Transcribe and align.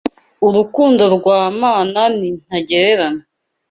Urukundo 0.47 1.03
rwa 1.15 1.39
mama 1.61 2.03
ni 2.17 2.29
ntagereranywa 2.41 3.21